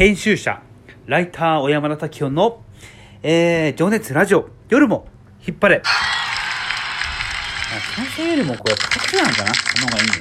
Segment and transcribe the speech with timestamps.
[0.00, 0.62] 編集者、
[1.04, 2.62] ライター小山田滝音の、
[3.22, 5.06] えー、情熱ラジオ、夜も
[5.46, 5.82] 引っ張れ。
[5.84, 5.88] あ、
[7.94, 9.50] 最初よりもこれ、拍手なのかな？
[9.50, 10.14] この方がいいね。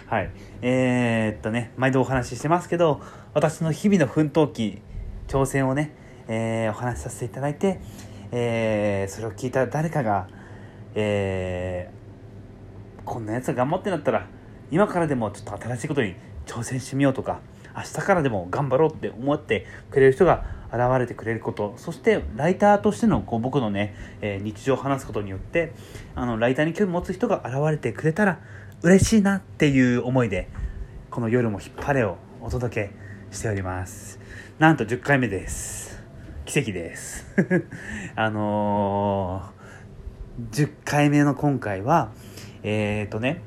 [0.08, 0.30] はい。
[0.62, 3.02] えー、っとね、毎度お話ししてますけど、
[3.34, 4.80] 私の日々の奮闘記、
[5.28, 5.92] 挑戦をね、
[6.26, 7.82] えー、お話しさせていただいて、
[8.32, 10.26] えー、それを聞いた誰かが、
[10.94, 14.24] えー、こんなやつが頑張ってんだったら、
[14.70, 16.16] 今からでもちょっと新しいことに
[16.46, 17.40] 挑戦してみようとか、
[17.76, 21.74] 明日からでも頑張ろうって思ってくれる人が現れてくれること。
[21.76, 25.72] そしてライターとしてのこう僕のね、えー、日常を話すことによって
[26.14, 28.40] あのライターに興味持つ人が現れてくれたら
[28.82, 30.48] 嬉しいなっていう思いで
[31.10, 32.90] この「夜も引っ張れ」をお届け
[33.30, 34.18] しております。
[34.58, 36.02] なんと10回目です。
[36.46, 37.26] 奇跡です。
[38.16, 42.10] あのー、10回目の今回は
[42.62, 43.42] えっ、ー、とね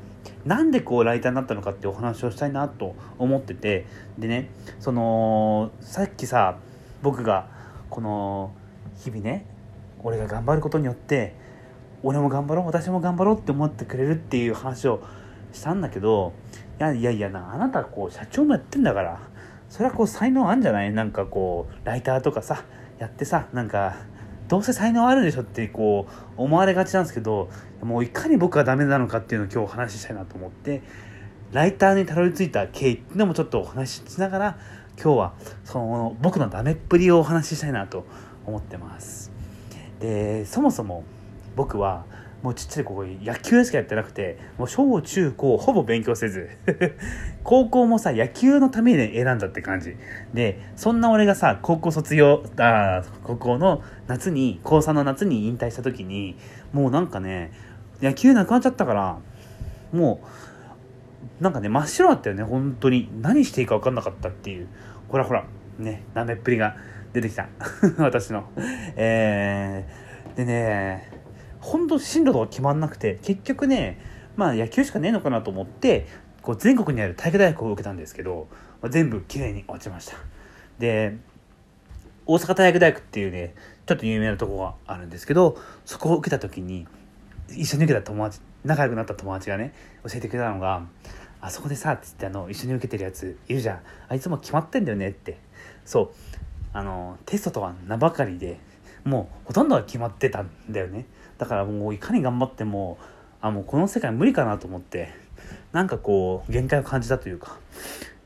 [0.45, 3.85] なんでこうライターになったのかってお話をしたいなと思ってて。
[4.17, 6.57] でねそのさっきさ
[7.01, 7.47] 僕が
[7.89, 8.51] この
[8.97, 9.45] 日々ね
[10.03, 11.33] 俺が頑張ることによって
[12.03, 15.01] 俺も頑張ろう私も頑張ろうって思ってくれるっていう話を
[15.53, 16.33] したんだけど
[16.79, 19.19] いやいやいやなあなたこう社長もやってんだから
[19.69, 20.91] それはこう才能あるんじゃない？
[20.91, 22.63] なんかこうライターとかさ
[22.97, 23.97] やってさなんか
[24.49, 27.49] どうせ才能あるでしょってこう思われがちなんですけど
[27.81, 30.81] もういかに僕がダメなのかっていうのを今日お話ししたいなと思って
[31.53, 34.57] ライターにたどり着いた経緯っていうのもちょっとお話ししながら
[35.01, 35.33] 今日は
[35.63, 38.05] その僕のダメっぷりをお話ししたいなと
[38.45, 39.31] 思ってます。
[39.99, 41.03] でそもそも
[41.55, 42.05] 僕は
[42.41, 46.49] もうちっちゃい子野球しかやってなくてもう小中高ほぼ勉強せず
[47.43, 49.95] 高校もさ野球のために選んだって感じ。
[50.33, 56.37] でそんな俺がさ高校卒業あ高校の夏に高3の夏に引退した時に
[56.71, 57.51] もうなんかね
[58.01, 59.17] 野球なくなっちゃったから
[59.91, 60.21] も
[61.41, 63.09] うなんかね真っ白だったよね本当に。
[63.21, 64.67] 何していいか分かんなかったっていう。
[65.09, 65.45] ほらほら
[65.77, 66.77] ねダメっぷりが
[67.11, 67.47] 出てきた。
[67.99, 68.45] 私の。
[68.95, 71.18] えー、でね
[71.61, 73.99] 本当進路とか決まんなくて結局ね
[74.35, 76.07] まあ野球しかねえのかなと思って
[76.41, 78.47] こう全国にある体育大学を受けたんですけど、
[78.81, 80.17] まあ、全部きれいに落ちました。
[80.79, 81.17] で
[82.25, 83.55] 大阪体育大学っていうね
[83.85, 86.87] ちょっと有名なとこがあるんですけどそこを受けた時に
[87.49, 90.85] 一緒に受けた友達仲良くなった友達がね教えてくれたのが
[91.41, 93.79] 「あそこでさ」っつってあの一緒に受けてるやついるじゃん。
[94.07, 95.37] あいつも決まってんだよねって。
[95.85, 96.09] そう。
[96.71, 98.59] あのテストとは名ばかりで
[99.03, 101.05] もうほとんどは決まってたんだよね。
[101.39, 102.99] だからもういかに頑張っても
[103.41, 105.09] あもうこの世界無理かなと思って
[105.71, 107.57] なんかこう限界を感じたというか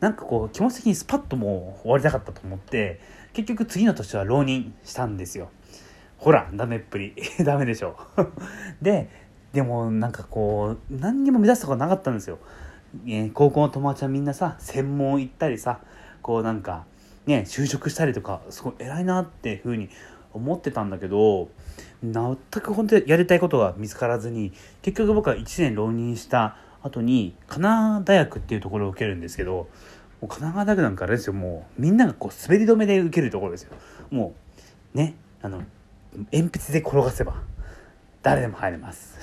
[0.01, 2.99] なんかこう気持ち的にスパッともう終わりたかったと思って
[3.31, 5.49] 結局次の年は浪人したんですよ。
[6.17, 7.15] ほらダメっぷり。
[7.43, 7.97] ダメでしょ。
[8.81, 9.09] で
[9.53, 12.39] でもなんかこう何にも目指すとこなかったんですよ、
[13.05, 15.79] えー、高校の友達はみんなさ専門行ったりさ
[16.23, 16.85] こうなんか
[17.27, 19.89] ね就職したりとかすごい偉いなっていうふうに
[20.33, 21.49] 思ってたんだけど
[22.03, 24.51] 全く本当にやりたいことが見つからずに
[24.81, 29.67] 結局僕は1年浪人した後に神奈川大学っていうところを受けるんですけども
[30.23, 31.33] う神奈川大学なんかあれですよ。
[31.33, 33.73] もうみんながこう滑り止めで受けるところですよ。
[34.09, 34.33] も
[34.93, 35.63] うねあの
[36.31, 37.41] 鉛筆で転がせば
[38.21, 39.17] 誰でも入れます。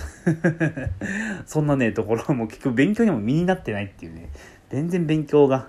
[1.47, 4.29] そんなねところも結局勉強にも身になってないっていうね。
[4.69, 5.69] 全然勉強が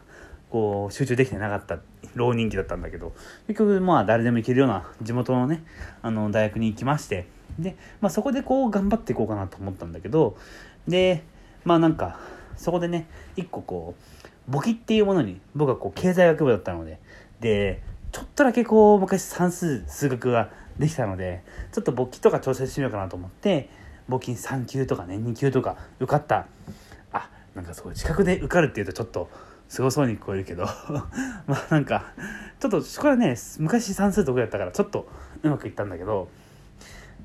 [0.52, 1.80] こう集中できてなかった
[2.14, 3.14] 浪人期だったんだけど
[3.48, 5.64] 結局まあ誰でも行けるような地元のね
[6.02, 10.38] あの大学に行きましてで、まあ、そこでこう頑張っていこうかなと思ったんだけど
[10.88, 11.24] で
[11.64, 12.20] まあなんか
[12.58, 13.96] そこでね一個こ
[14.48, 17.00] う簿記っていうものに僕はこう経済学部だったので
[17.40, 17.82] で
[18.12, 23.70] ちょっとだけこう昔算数数学ができたのでちょっと簿記とか挑戦してみようかなと思って
[24.10, 26.48] 簿記3級とかね2級とか受かった。
[27.14, 29.30] あなんかそう近くで受かるっていうとちょっと
[29.72, 30.66] すごそうに聞こえるけど。
[31.48, 32.12] まあなんか
[32.60, 35.08] ちょっとそこはね昔算数得意だったからちょっと
[35.44, 36.28] うまくいったんだけど。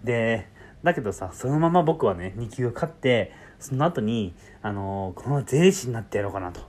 [0.04, 0.46] で
[0.84, 6.60] だけどさそのまま僕はね2級を勝ってその後にあのー、この税理士になってやろうかなと。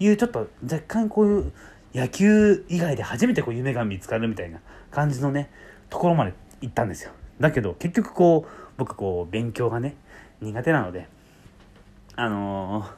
[0.00, 1.52] いうちょっと若干こういう
[1.92, 4.60] 野球以外で初めてこう夢が見つかるみたいな
[4.90, 5.50] 感じのね
[5.90, 6.32] ところまで
[6.62, 7.12] 行ったんですよ。
[7.38, 9.94] だけど結局こう僕こう勉強がね
[10.40, 11.06] 苦手なので
[12.16, 12.97] あのー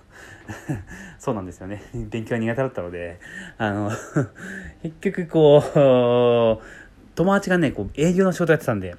[1.19, 1.83] そうなんですよね。
[2.11, 3.19] 勉強が苦手だったので、
[3.59, 3.91] あの
[4.83, 8.97] 結局こう、友達がね、こう営業の仕事やってたんで、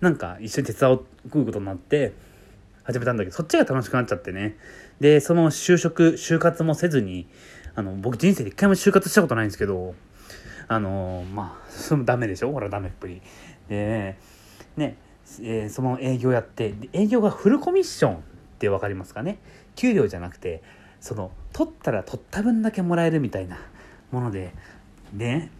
[0.00, 2.12] なんか一緒に手伝うことになって、
[2.84, 4.56] 始めたんだけど、そっちが楽しくなっちゃってね。
[5.00, 7.28] で、その就職、就活もせずに、
[7.74, 9.94] あの、僕人生で一回も就活したことないんですけど、
[10.68, 12.52] あのまあ、そのダメでしょ？
[12.52, 13.22] ほら、ダメっぷり。
[13.68, 14.16] で、
[14.76, 14.96] ね、
[15.40, 18.24] えー、その営業やって、営業がフルコミッション
[18.62, 19.38] って分かりますかね？
[19.74, 20.62] 給料じゃなくて
[21.00, 23.58] その取ったら取った分だけもらえるみたいな
[24.12, 24.54] もので
[25.12, 25.50] ね。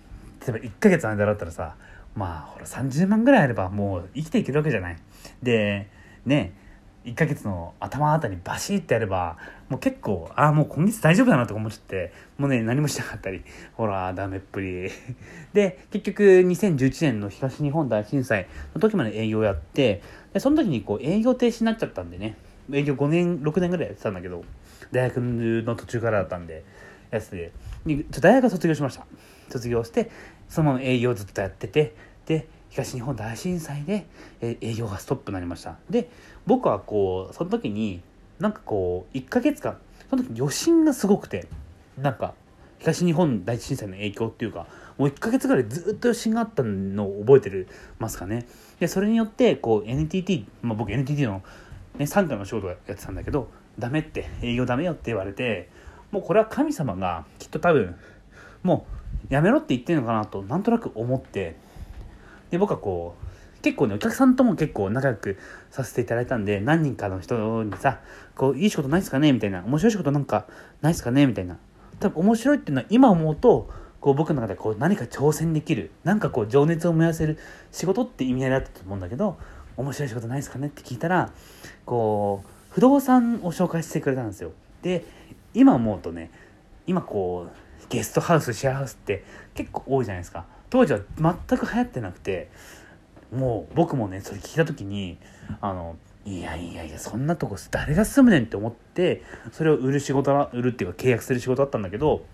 [0.41, 1.77] 例えば1ヶ月の間だったらさ
[2.15, 4.97] まあほら30万ぐらいあればもう生きていけるわけじゃない。
[5.43, 5.89] で
[6.25, 6.55] ね。
[7.05, 9.37] 1ヶ月の頭あたりバシッてやれば
[9.69, 13.43] もう結構ああもう今月大丈夫だなとか思っちゃってもうね何もしなかったり
[13.75, 14.89] ほらダメっぷり。
[15.53, 20.01] で結局2011年の東日本大震災の時まで営業やって
[20.33, 22.37] でその時にこう営業停止になっちゃったんでね。
[22.73, 24.45] 営業5年6年ぐらいやってたんだけど
[24.91, 26.65] 大学の途中からだったんで
[27.11, 27.53] やつで
[28.21, 29.07] 大学卒業しました。
[29.51, 30.11] 卒業して
[30.49, 31.95] そのまま営業ずっとやってて
[32.27, 34.07] で東日本大震災で、
[34.41, 35.77] 営業がストップになりました。
[35.91, 36.09] で
[36.47, 38.01] 僕はこうその時に
[38.39, 39.77] なんかこう1ヶ月間
[40.09, 41.47] その時余震がすごくて
[41.99, 42.35] なんか
[42.79, 44.67] 東日本大震災の影響っていうか
[44.97, 48.47] もう1ヶ月ぐらいずっと余震があったのを覚えてるますかね。
[48.81, 51.43] でそれによってこう NTT、まあ、僕 NTT の、
[51.99, 53.49] ね、傘下の仕事をやってたんだけど
[53.79, 55.69] ダメって営業ダメよって言われて
[56.11, 57.97] もうこれは神様がきっと多分
[58.63, 58.87] も
[59.31, 61.57] うやめろって言ってるのかなとなんとなく思って
[62.51, 65.39] で僕はこう結構ねお客さんとも結構仲良く
[65.71, 68.01] させていただいたんで何人かの人にさ
[68.37, 70.47] こういい仕事ないですかねみたいな面白い仕事なんか
[70.81, 71.59] ないですかねみたいな。
[72.01, 77.39] 多分面白いっていうのは今思うとこう僕の中でこう何か挑戦できるなんかこう情熱を燃やせる
[77.71, 79.39] 仕事って意味合いだったと思うんだけど
[79.77, 81.31] 面白い仕事ないですかねって聞いたら
[81.85, 84.53] こう不動産を紹介してくれたんですよ。
[84.83, 85.05] で
[85.55, 86.31] 今思うとね
[86.87, 89.25] 今こうゲストハウスシェアハウスって
[89.55, 90.45] 結構多いじゃないですか。
[90.71, 92.49] 当時は全く流行ってなくて
[93.31, 95.19] もう僕もねそれ聞いた時に
[95.61, 99.23] あのいやいやいやそんなとこ誰が住むねんって思って
[99.53, 102.25] それを売る仕事は売るっていうか契約する仕事だったんだけど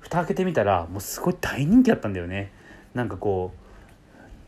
[0.00, 2.52] 蓋開けてみたらもうすごい大人気だったんだよね。
[2.94, 3.63] なんかこう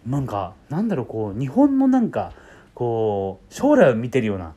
[0.07, 2.33] なんかなんだろうこう日本のなんか
[2.75, 4.55] こう将来を見てるような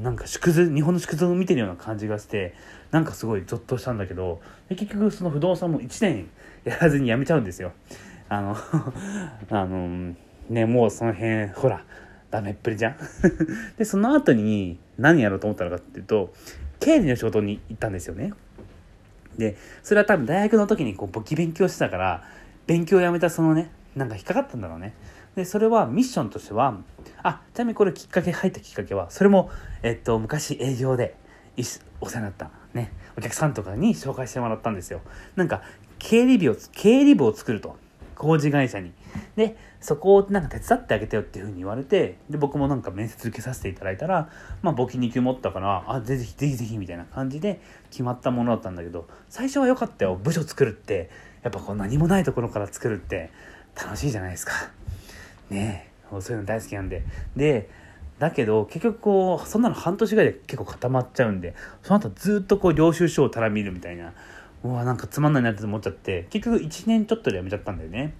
[0.00, 2.54] なんか縮図日本の縮図を見てるような感じがして
[2.90, 4.40] なんかすごいゾッとしたんだけど
[4.70, 6.30] 結局その不動産も1年
[6.64, 7.72] やらずに辞めちゃうんですよ。
[8.28, 8.56] あの
[9.50, 10.14] あの
[10.48, 11.84] ねもうその辺ほら
[12.30, 12.96] ダメっぷりじゃん。
[13.76, 16.32] でその後に何やろうと思ったのかっていうと
[16.80, 18.32] 経理の仕事に行ったんですよね。
[19.36, 22.24] でそれは多分大学の時にこう簿記勉強してたから
[22.66, 24.94] 勉強をやめたそのねなんか引っかかったんだろうね。
[25.36, 26.76] でそれはミッションとしては
[27.22, 29.50] あちなみにこれきっかけ入ったきっかけはそれも、
[29.82, 31.14] えっと、昔営業で
[32.00, 35.00] お世話になったねお客さんとかに紹介してもらったんですよ。
[35.36, 35.62] なんか
[35.98, 37.76] 経理部を経理部を作ると。
[38.22, 38.92] 工事会社に。
[39.34, 44.30] でそこをなんか手伝ってあげてよっていうふうに言われてで僕もなんか面接受けさせていただいたら
[44.62, 47.60] まあ簿記2級持ったからあぜひぜひぜひみたいな感じで
[47.90, 50.14] 決まったものだったんだけど最初は良かったよ。
[50.14, 51.10] 部署作るって。
[51.42, 53.32] やっぱこう何もないところから作るって。
[53.76, 54.52] 楽しいじゃないですか。
[55.50, 57.04] ねえそういうの大好きなんで。
[57.36, 57.70] で
[58.18, 64.12] だけど結局こうそんなの半年ぐらいで結構固まっちゃうんでその後ずっとこう領収書をたら見るみたいな。
[64.64, 68.14] うわなんかつまんないなって思っちゃって結局1年ちょっとで辞めちゃったんだよね。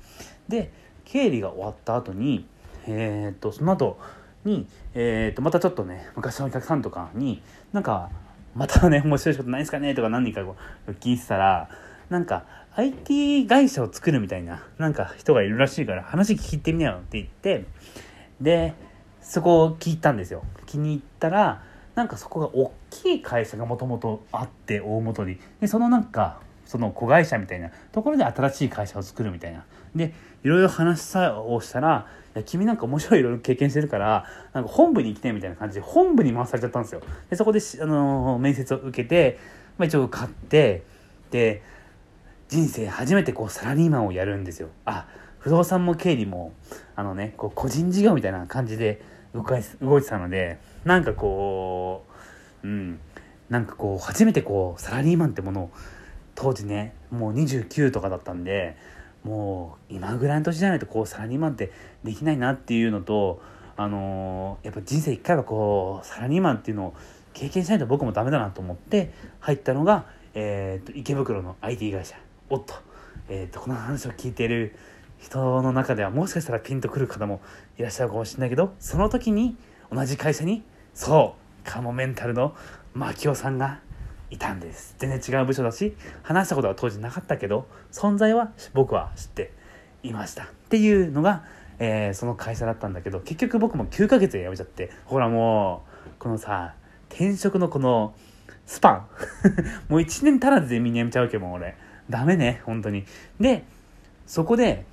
[0.49, 0.72] で
[1.04, 2.46] 経理が終わった後に
[2.87, 3.98] えー、っとその後
[4.44, 8.10] にえー、っとまたちょっとね昔のお客さんとかになんか
[8.55, 10.56] またね面白いことないですかねとか何人かこ
[10.88, 11.69] う聞いてたら
[12.10, 17.66] なんか IT 会社を作るみたいななんか人がいるらしいから話聞いてみなよって言って
[18.40, 18.74] で
[19.20, 20.42] そこを聞いたんですよ。
[20.66, 21.62] 気に入ったら
[21.94, 29.64] なんかそこが大きい会社がもともとあって大元にでそのなんかその子会社みたいなところで新しい会社を作るみたいな。
[29.94, 34.24] でいろいろ話さをしたら「いや君なんか面白いいろいろ経験してるから
[34.55, 37.02] なんか本部に来て」みたいな感じで本部に回されちゃったんですよ。
[37.29, 39.38] でそこで、あのー、面接を受けて、
[39.76, 40.82] まあ、一応買って
[41.31, 41.62] で
[42.52, 44.68] 人生初めてこうサラリーマンをやるんですよ。
[44.84, 45.06] あ
[45.38, 46.52] 不動産も経理も
[46.94, 49.00] あのねこう個人事業みたいな感じで
[49.32, 52.04] 動いてたのでなんかこ
[52.62, 53.00] ううん
[53.48, 55.70] なんかこう初めてこうサラリーマンってものを
[56.34, 58.76] 当時ねもう29とかだったんで
[59.24, 61.72] もう今ぐらいの年じゃないとこうサラリーマンって
[62.04, 63.40] できないなっていうのと
[63.78, 66.94] あのー、やっぱ人生一回はこうサラリーマンっていうのを
[67.32, 70.04] 経験しないと僕もダメだなと思って入ったのが、
[70.34, 72.21] えーと、池袋の IT 会社。
[72.52, 72.74] おっと,、
[73.30, 74.76] えーとこの話を聞いている
[75.18, 77.40] 人の中ではもしかしたらピンとくる方も
[77.78, 79.56] いらっしゃるかもしれないけどその時に
[79.90, 82.54] 同じ会社にそうカモメンタルの
[82.92, 83.80] 牧雄さんが
[84.28, 84.94] いたんです。
[84.98, 89.52] 全然違う部署だし話したことは当時なかったけど存在は僕は知って
[90.02, 90.44] いました。
[90.44, 91.44] っていうのが、
[91.78, 96.74] えー、その会社だったんだけど結局僕も9ヶ月で辞めちゃってほらもうこのさ
[97.08, 98.14] 転職のこの
[98.66, 99.06] スパン。
[99.88, 101.76] もう1年足らずでみんな辞めちゃうけども俺。
[102.10, 103.04] ダメね本当に。
[103.40, 103.64] で
[104.26, 104.84] そこで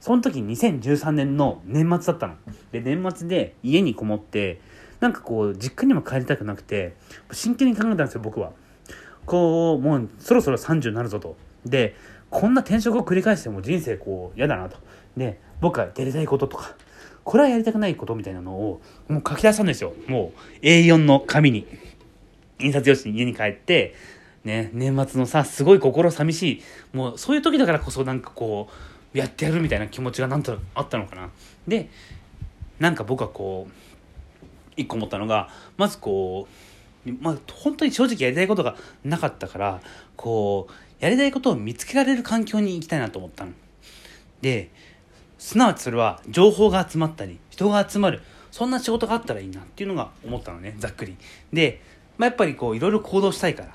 [0.00, 2.34] その時2013年の年末だったの。
[2.70, 4.60] で、年末で家にこもって、
[5.00, 6.94] なんかこう、実家にも帰りたくなくて、
[7.32, 8.52] 真剣に考えたんですよ、僕は。
[9.26, 11.36] こうもうそろそろ30になるぞと。
[11.66, 11.94] で
[12.30, 14.78] こんな転職を繰り返しても人生こう嫌だなと。
[15.16, 16.74] で僕がやりたいこととか
[17.24, 19.92] これはやりたくないことみたいなのをもう書き出したんですよ。
[20.06, 20.32] も
[20.62, 21.66] う A4 の紙に。
[22.58, 23.94] 印刷用紙に家に帰って
[24.46, 26.62] ね年末のさすごい心寂しい
[26.96, 28.70] もうそういう時だからこそなんかこ
[29.14, 31.28] うやってやるみたいな気持ちがなんとあったのかな
[31.66, 31.90] で
[32.78, 33.72] なんか僕はこう
[34.76, 36.46] 一個思ったのがまずこ
[37.06, 39.80] うまあ本当に正直やりたいことがなかったから
[40.16, 43.52] こうやりたいことを見つけられる環境に行きたいなと思ったの。
[44.40, 44.70] で
[45.38, 51.16] すなわちそれは情報が集まったり人が集まるそんな仕事があったらいいなっていうのが思ったのねざっくり。
[51.52, 51.80] で、
[52.16, 53.68] まあ、やっぱりこういろいろ行動したいから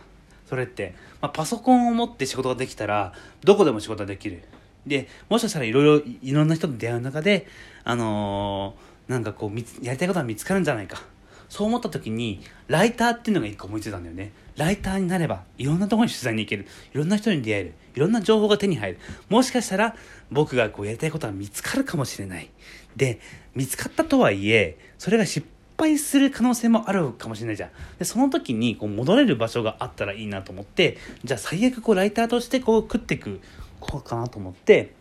[0.52, 4.44] それって、まあ、パソコンを持って仕事ができたらどこでも仕事ができる。
[4.86, 7.48] でもしかしたらいろいろいろんな人と出会う中で
[7.86, 11.02] あのーなんかこうやりたいことが見つかるんじゃないか。
[11.48, 14.34] そう思った時にライターっていうのが一個思いついたんだよね。
[14.58, 16.68] ライターになればいろんなところに取材に行ける。
[16.94, 17.74] いろんな人に出会える。
[17.96, 19.00] いろんな情報が手に入る。
[19.30, 19.96] もしかしたら
[20.32, 22.50] 僕がこうやりたいことが見つかるかもしれない。
[22.98, 23.22] で
[23.56, 25.48] 見つかったとはいえそれが失
[25.82, 27.70] 敗する可能性もあるかもしれないじゃん。
[28.00, 33.42] でその時にこう戻れる場所があったらいいなと思ってじゃあ最悪こうライターとしてこう食っていく
[33.80, 34.94] こうかなと思って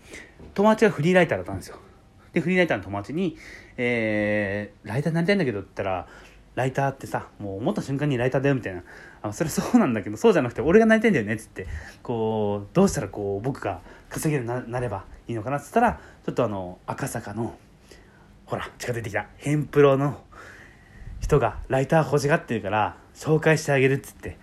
[0.55, 1.79] 友達がフリーライターだったんですよ。
[2.33, 3.37] で、フリーライターの友達に、
[3.77, 6.07] えー、ライターになりたいんだけどって言ったら、
[6.55, 8.83] ライターってさ、もう思った瞬間にライターだよみたいな。
[9.23, 11.67] あ、それそうなんだけど、そうじゃなくて俺がなりたいんだよねっつって、
[12.03, 17.57] こう、どうしたらこう、僕が稼げるようになればいいのかなっつったら、ちょっとあの、赤坂の、
[18.47, 20.21] ほら、近づいてきた、ヘンプロの
[21.31, 24.37] 人がライター欲しがってるから、紹介してあげるっつって。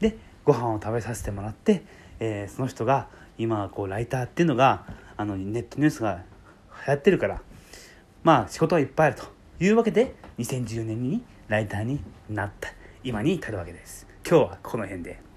[0.00, 1.84] で、ご飯を食べさせてもらって、
[2.20, 3.08] えー、その人が、
[3.38, 4.84] 今、こう、ライターっていうのが、
[5.16, 6.22] あの、ネットニュースが
[6.86, 7.40] 流行ってるから
[8.24, 9.24] まあ仕事はいっぱいあると
[9.64, 12.70] いうわけで2014年にライターになった
[13.04, 15.31] 今に至るわけです今日はこの辺で。